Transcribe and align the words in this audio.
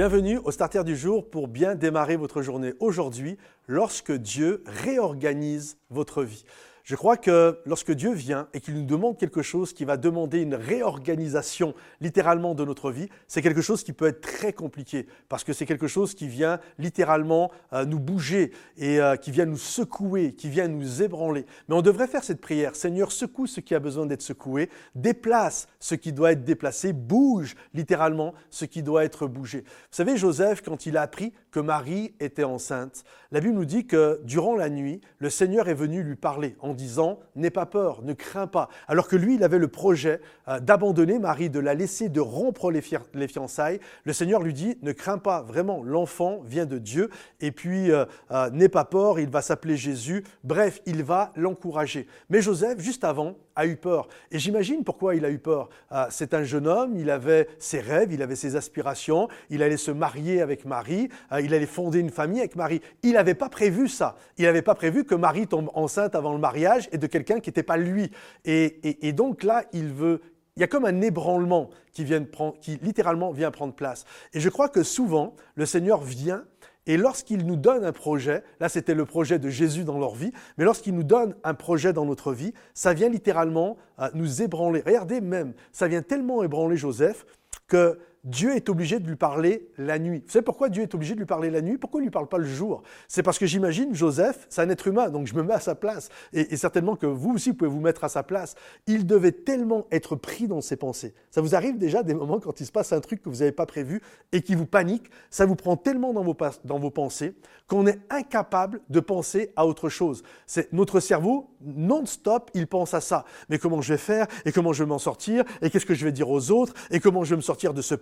Bienvenue 0.00 0.38
au 0.38 0.50
Starter 0.50 0.82
du 0.82 0.96
jour 0.96 1.28
pour 1.28 1.46
bien 1.46 1.74
démarrer 1.74 2.16
votre 2.16 2.40
journée 2.40 2.72
aujourd'hui 2.80 3.36
lorsque 3.66 4.12
Dieu 4.12 4.64
réorganise 4.64 5.76
votre 5.90 6.22
vie. 6.22 6.46
Je 6.84 6.96
crois 6.96 7.16
que 7.16 7.58
lorsque 7.66 7.92
Dieu 7.92 8.12
vient 8.12 8.48
et 8.54 8.60
qu'il 8.60 8.74
nous 8.74 8.84
demande 8.84 9.18
quelque 9.18 9.42
chose 9.42 9.72
qui 9.72 9.84
va 9.84 9.96
demander 9.96 10.40
une 10.40 10.54
réorganisation 10.54 11.74
littéralement 12.00 12.54
de 12.54 12.64
notre 12.64 12.90
vie, 12.90 13.08
c'est 13.28 13.42
quelque 13.42 13.60
chose 13.60 13.84
qui 13.84 13.92
peut 13.92 14.06
être 14.06 14.20
très 14.20 14.52
compliqué 14.52 15.06
parce 15.28 15.44
que 15.44 15.52
c'est 15.52 15.66
quelque 15.66 15.86
chose 15.86 16.14
qui 16.14 16.28
vient 16.28 16.58
littéralement 16.78 17.50
euh, 17.72 17.84
nous 17.84 18.00
bouger 18.00 18.52
et 18.76 19.00
euh, 19.00 19.16
qui 19.16 19.30
vient 19.30 19.46
nous 19.46 19.58
secouer, 19.58 20.32
qui 20.32 20.48
vient 20.48 20.68
nous 20.68 21.02
ébranler. 21.02 21.46
Mais 21.68 21.74
on 21.74 21.82
devrait 21.82 22.06
faire 22.06 22.24
cette 22.24 22.40
prière. 22.40 22.74
Seigneur, 22.76 23.12
secoue 23.12 23.46
ce 23.46 23.60
qui 23.60 23.74
a 23.74 23.78
besoin 23.78 24.06
d'être 24.06 24.22
secoué, 24.22 24.70
déplace 24.94 25.68
ce 25.78 25.94
qui 25.94 26.12
doit 26.12 26.32
être 26.32 26.44
déplacé, 26.44 26.92
bouge 26.92 27.54
littéralement 27.74 28.34
ce 28.50 28.64
qui 28.64 28.82
doit 28.82 29.04
être 29.04 29.26
bougé. 29.26 29.60
Vous 29.60 29.96
savez, 29.96 30.16
Joseph, 30.16 30.62
quand 30.62 30.86
il 30.86 30.96
a 30.96 31.02
appris 31.02 31.32
que 31.50 31.60
Marie 31.60 32.14
était 32.20 32.44
enceinte, 32.44 33.04
la 33.32 33.40
Bible 33.40 33.54
nous 33.54 33.64
dit 33.64 33.86
que 33.86 34.20
durant 34.24 34.56
la 34.56 34.70
nuit, 34.70 35.00
le 35.18 35.30
Seigneur 35.30 35.68
est 35.68 35.74
venu 35.74 36.02
lui 36.02 36.16
parler 36.16 36.56
disant 36.74 37.18
N'aie 37.36 37.50
pas 37.50 37.66
peur, 37.66 38.02
ne 38.02 38.12
crains 38.12 38.46
pas. 38.46 38.68
Alors 38.88 39.08
que 39.08 39.16
lui, 39.16 39.34
il 39.36 39.44
avait 39.44 39.58
le 39.58 39.68
projet 39.68 40.20
euh, 40.48 40.60
d'abandonner 40.60 41.18
Marie, 41.18 41.50
de 41.50 41.60
la 41.60 41.74
laisser, 41.74 42.08
de 42.08 42.20
rompre 42.20 42.70
les, 42.70 42.80
fiançailles. 42.80 43.80
Le 44.04 44.12
Seigneur 44.12 44.42
lui 44.42 44.52
dit 44.52 44.78
Ne 44.82 44.92
crains 44.92 45.18
pas, 45.18 45.42
vraiment, 45.42 45.82
l'enfant 45.82 46.40
vient 46.44 46.66
de 46.66 46.78
Dieu. 46.78 47.10
Et 47.40 47.52
puis, 47.52 47.90
euh, 47.90 48.04
euh, 48.30 48.50
n'aie 48.50 48.68
pas 48.68 48.84
peur, 48.84 49.18
il 49.18 49.30
va 49.30 49.42
s'appeler 49.42 49.76
Jésus. 49.76 50.24
Bref, 50.44 50.80
il 50.86 51.02
va 51.02 51.32
l'encourager. 51.36 52.06
Mais 52.28 52.42
Joseph, 52.42 52.80
juste 52.80 53.04
avant, 53.04 53.36
a 53.56 53.66
eu 53.66 53.76
peur. 53.76 54.08
Et 54.30 54.38
j'imagine 54.38 54.84
pourquoi 54.84 55.14
il 55.14 55.24
a 55.24 55.30
eu 55.30 55.38
peur. 55.38 55.68
C'est 56.08 56.32
un 56.32 56.44
jeune 56.44 56.66
homme, 56.66 56.96
il 56.96 57.10
avait 57.10 57.48
ses 57.58 57.80
rêves, 57.80 58.12
il 58.12 58.22
avait 58.22 58.36
ses 58.36 58.56
aspirations, 58.56 59.28
il 59.50 59.62
allait 59.62 59.76
se 59.76 59.90
marier 59.90 60.40
avec 60.40 60.64
Marie, 60.64 61.10
il 61.42 61.52
allait 61.52 61.66
fonder 61.66 61.98
une 61.98 62.10
famille 62.10 62.38
avec 62.38 62.56
Marie. 62.56 62.80
Il 63.02 63.12
n'avait 63.12 63.34
pas 63.34 63.50
prévu 63.50 63.88
ça. 63.88 64.16
Il 64.38 64.44
n'avait 64.44 64.62
pas 64.62 64.74
prévu 64.74 65.04
que 65.04 65.14
Marie 65.14 65.46
tombe 65.46 65.70
enceinte 65.74 66.14
avant 66.14 66.32
le 66.32 66.38
mariage 66.38 66.59
et 66.92 66.98
de 66.98 67.06
quelqu'un 67.06 67.40
qui 67.40 67.50
n'était 67.50 67.62
pas 67.62 67.76
lui. 67.76 68.10
Et, 68.44 69.12
donc 69.12 69.42
là, 69.42 69.64
il 69.72 69.92
veut, 69.92 70.20
il 70.56 70.60
y 70.60 70.64
a 70.64 70.66
comme 70.66 70.84
un 70.84 71.00
ébranlement 71.00 71.70
qui, 71.92 72.04
vient 72.04 72.22
prendre, 72.22 72.58
qui 72.60 72.78
littéralement 72.82 73.32
vient 73.32 73.50
prendre 73.50 73.74
place. 73.74 74.04
Et 74.32 74.40
je 74.40 74.48
crois 74.48 74.68
que 74.68 74.82
souvent, 74.82 75.34
le 75.54 75.66
Seigneur 75.66 76.00
vient 76.00 76.44
et 76.86 76.96
lorsqu'il 76.96 77.46
nous 77.46 77.56
donne 77.56 77.84
un 77.84 77.92
projet, 77.92 78.42
là 78.58 78.68
c'était 78.68 78.94
le 78.94 79.04
projet 79.04 79.38
de 79.38 79.48
Jésus 79.48 79.84
dans 79.84 79.98
leur 79.98 80.14
vie, 80.14 80.32
mais 80.56 80.64
lorsqu'il 80.64 80.94
nous 80.94 81.02
donne 81.02 81.36
un 81.44 81.54
projet 81.54 81.92
dans 81.92 82.06
notre 82.06 82.32
vie, 82.32 82.54
ça 82.74 82.94
vient 82.94 83.08
littéralement 83.08 83.76
euh, 84.00 84.08
nous 84.14 84.42
ébranler. 84.42 84.82
Regardez 84.84 85.20
même, 85.20 85.52
ça 85.72 85.88
vient 85.88 86.02
tellement 86.02 86.42
ébranler 86.42 86.76
Joseph 86.76 87.26
que 87.68 87.98
Dieu 88.24 88.54
est 88.54 88.68
obligé 88.68 88.98
de 88.98 89.08
lui 89.08 89.16
parler 89.16 89.70
la 89.78 89.98
nuit. 89.98 90.22
Vous 90.26 90.30
savez 90.32 90.44
pourquoi 90.44 90.68
Dieu 90.68 90.82
est 90.82 90.94
obligé 90.94 91.14
de 91.14 91.20
lui 91.20 91.26
parler 91.26 91.48
la 91.48 91.62
nuit? 91.62 91.78
Pourquoi 91.78 92.00
il 92.00 92.02
ne 92.02 92.08
lui 92.08 92.12
parle 92.12 92.28
pas 92.28 92.36
le 92.36 92.44
jour? 92.44 92.82
C'est 93.08 93.22
parce 93.22 93.38
que 93.38 93.46
j'imagine 93.46 93.94
Joseph, 93.94 94.46
c'est 94.50 94.60
un 94.60 94.68
être 94.68 94.86
humain, 94.86 95.08
donc 95.08 95.26
je 95.26 95.34
me 95.34 95.42
mets 95.42 95.54
à 95.54 95.60
sa 95.60 95.74
place. 95.74 96.10
Et, 96.34 96.56
certainement 96.56 96.96
que 96.96 97.06
vous 97.06 97.32
aussi 97.34 97.54
pouvez 97.54 97.70
vous 97.70 97.80
mettre 97.80 98.04
à 98.04 98.10
sa 98.10 98.22
place. 98.22 98.56
Il 98.86 99.06
devait 99.06 99.32
tellement 99.32 99.86
être 99.90 100.16
pris 100.16 100.48
dans 100.48 100.60
ses 100.60 100.76
pensées. 100.76 101.14
Ça 101.30 101.40
vous 101.40 101.54
arrive 101.54 101.78
déjà 101.78 102.02
des 102.02 102.12
moments 102.12 102.40
quand 102.40 102.60
il 102.60 102.66
se 102.66 102.72
passe 102.72 102.92
un 102.92 103.00
truc 103.00 103.22
que 103.22 103.30
vous 103.30 103.36
n'avez 103.36 103.52
pas 103.52 103.66
prévu 103.66 104.02
et 104.32 104.42
qui 104.42 104.54
vous 104.54 104.66
panique, 104.66 105.10
ça 105.30 105.46
vous 105.46 105.56
prend 105.56 105.76
tellement 105.76 106.12
dans 106.12 106.22
vos, 106.22 106.36
dans 106.64 106.78
vos 106.78 106.90
pensées 106.90 107.34
qu'on 107.70 107.86
est 107.86 108.00
incapable 108.10 108.80
de 108.90 108.98
penser 108.98 109.52
à 109.54 109.64
autre 109.64 109.88
chose. 109.88 110.24
C'est 110.46 110.72
notre 110.72 110.98
cerveau 110.98 111.50
non-stop, 111.62 112.50
il 112.54 112.66
pense 112.66 112.94
à 112.94 113.00
ça. 113.00 113.24
Mais 113.48 113.58
comment 113.58 113.80
je 113.80 113.92
vais 113.92 113.98
faire? 113.98 114.26
Et 114.44 114.50
comment 114.50 114.72
je 114.72 114.82
vais 114.82 114.88
m'en 114.88 114.98
sortir? 114.98 115.44
Et 115.62 115.70
qu'est-ce 115.70 115.86
que 115.86 115.94
je 115.94 116.04
vais 116.04 116.12
dire 116.12 116.28
aux 116.28 116.50
autres? 116.50 116.74
Et 116.90 116.98
comment 116.98 117.22
je 117.22 117.30
vais 117.30 117.36
me 117.36 117.42
sortir 117.42 117.72
de 117.72 117.80
ce 117.80 117.94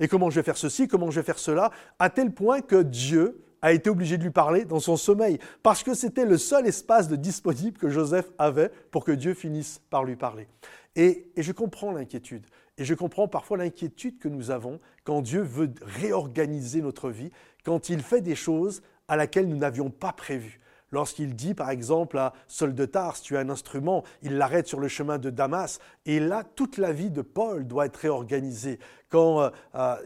Et 0.00 0.08
comment 0.08 0.30
je 0.30 0.36
vais 0.36 0.42
faire 0.42 0.56
ceci 0.56 0.88
Comment 0.88 1.10
je 1.10 1.20
vais 1.20 1.26
faire 1.26 1.38
cela 1.38 1.70
À 1.98 2.10
tel 2.10 2.32
point 2.32 2.60
que 2.60 2.82
Dieu 2.82 3.42
a 3.62 3.72
été 3.72 3.88
obligé 3.88 4.18
de 4.18 4.24
lui 4.24 4.30
parler 4.30 4.64
dans 4.64 4.80
son 4.80 4.96
sommeil, 4.96 5.38
parce 5.62 5.84
que 5.84 5.94
c'était 5.94 6.24
le 6.24 6.36
seul 6.36 6.66
espace 6.66 7.08
de 7.08 7.14
disponible 7.14 7.78
que 7.78 7.88
Joseph 7.88 8.30
avait 8.36 8.70
pour 8.90 9.04
que 9.04 9.12
Dieu 9.12 9.34
finisse 9.34 9.80
par 9.88 10.04
lui 10.04 10.16
parler. 10.16 10.48
Et, 10.96 11.30
et 11.36 11.42
je 11.42 11.52
comprends 11.52 11.92
l'inquiétude. 11.92 12.44
Et 12.76 12.84
je 12.84 12.94
comprends 12.94 13.28
parfois 13.28 13.58
l'inquiétude 13.58 14.18
que 14.18 14.28
nous 14.28 14.50
avons 14.50 14.80
quand 15.04 15.22
Dieu 15.22 15.42
veut 15.42 15.70
réorganiser 15.82 16.82
notre 16.82 17.10
vie, 17.10 17.30
quand 17.64 17.88
il 17.88 18.02
fait 18.02 18.20
des 18.20 18.34
choses 18.34 18.82
à 19.06 19.16
laquelle 19.16 19.48
nous 19.48 19.56
n'avions 19.56 19.90
pas 19.90 20.12
prévu. 20.12 20.58
Lorsqu'il 20.92 21.34
dit, 21.34 21.54
par 21.54 21.70
exemple, 21.70 22.18
à 22.18 22.34
Saul 22.46 22.74
de 22.74 22.84
Tars, 22.84 23.18
tu 23.20 23.36
as 23.36 23.40
un 23.40 23.48
instrument, 23.48 24.04
il 24.22 24.36
l'arrête 24.36 24.68
sur 24.68 24.78
le 24.78 24.88
chemin 24.88 25.18
de 25.18 25.30
Damas. 25.30 25.80
Et 26.04 26.20
là, 26.20 26.44
toute 26.54 26.76
la 26.76 26.92
vie 26.92 27.10
de 27.10 27.22
Paul 27.22 27.66
doit 27.66 27.86
être 27.86 27.96
réorganisée. 27.96 28.78
Quand 29.08 29.40
euh, 29.40 29.50
euh, 29.74 29.96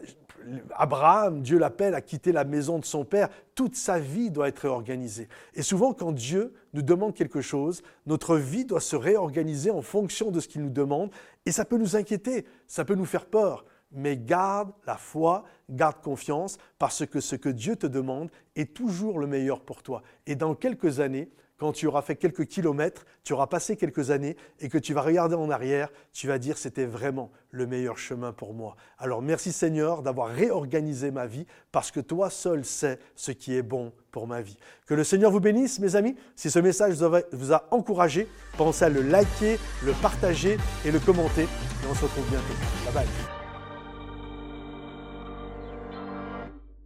Abraham, 0.75 1.41
Dieu 1.41 1.57
l'appelle 1.57 1.93
à 1.93 2.01
quitter 2.01 2.31
la 2.31 2.45
maison 2.45 2.79
de 2.79 2.85
son 2.85 3.03
père, 3.03 3.29
toute 3.53 3.75
sa 3.75 3.99
vie 3.99 4.31
doit 4.31 4.47
être 4.47 4.59
réorganisée. 4.59 5.27
Et 5.55 5.61
souvent, 5.61 5.93
quand 5.93 6.13
Dieu 6.13 6.53
nous 6.73 6.81
demande 6.81 7.13
quelque 7.13 7.41
chose, 7.41 7.83
notre 8.05 8.37
vie 8.37 8.65
doit 8.65 8.79
se 8.79 8.95
réorganiser 8.95 9.71
en 9.71 9.81
fonction 9.81 10.31
de 10.31 10.39
ce 10.39 10.47
qu'il 10.47 10.61
nous 10.61 10.69
demande. 10.69 11.11
Et 11.45 11.51
ça 11.51 11.65
peut 11.65 11.77
nous 11.77 11.95
inquiéter, 11.95 12.45
ça 12.67 12.85
peut 12.85 12.95
nous 12.95 13.05
faire 13.05 13.25
peur 13.25 13.65
mais 13.91 14.17
garde 14.17 14.71
la 14.85 14.97
foi, 14.97 15.45
garde 15.69 16.01
confiance, 16.01 16.57
parce 16.79 17.05
que 17.05 17.19
ce 17.19 17.35
que 17.35 17.49
Dieu 17.49 17.75
te 17.75 17.87
demande 17.87 18.29
est 18.55 18.73
toujours 18.73 19.19
le 19.19 19.27
meilleur 19.27 19.61
pour 19.61 19.83
toi. 19.83 20.03
Et 20.25 20.35
dans 20.35 20.55
quelques 20.55 20.99
années, 20.99 21.29
quand 21.57 21.71
tu 21.71 21.87
auras 21.87 22.03
fait 22.03 22.15
quelques 22.15 22.45
kilomètres, 22.45 23.05
tu 23.23 23.33
auras 23.33 23.47
passé 23.47 23.75
quelques 23.75 24.11
années 24.11 24.37
et 24.59 24.69
que 24.69 24.77
tu 24.77 24.93
vas 24.93 25.01
regarder 25.01 25.35
en 25.35 25.49
arrière, 25.49 25.89
tu 26.13 26.27
vas 26.27 26.37
dire 26.37 26.57
c'était 26.57 26.85
vraiment 26.85 27.31
le 27.49 27.65
meilleur 27.65 27.97
chemin 27.97 28.31
pour 28.31 28.53
moi. 28.53 28.75
Alors 28.99 29.23
merci 29.23 29.51
Seigneur 29.51 30.03
d'avoir 30.03 30.29
réorganisé 30.29 31.09
ma 31.09 31.25
vie 31.25 31.47
parce 31.71 31.89
que 31.89 31.99
toi 31.99 32.29
seul 32.29 32.63
sais 32.63 32.99
ce 33.15 33.31
qui 33.31 33.55
est 33.55 33.63
bon 33.63 33.91
pour 34.11 34.27
ma 34.27 34.41
vie. 34.41 34.57
Que 34.85 34.93
le 34.93 35.03
Seigneur 35.03 35.31
vous 35.31 35.39
bénisse 35.39 35.79
mes 35.79 35.95
amis. 35.95 36.15
Si 36.35 36.51
ce 36.51 36.59
message 36.59 36.93
vous 37.31 37.53
a 37.53 37.67
encouragé, 37.71 38.27
pensez 38.55 38.85
à 38.85 38.89
le 38.89 39.01
liker, 39.01 39.57
le 39.83 39.93
partager 39.93 40.57
et 40.85 40.91
le 40.91 40.99
commenter. 40.99 41.43
Et 41.43 41.87
on 41.89 41.95
se 41.95 42.03
retrouve 42.03 42.29
bientôt. 42.29 42.53
Bye 42.85 42.93
bye. 42.93 43.46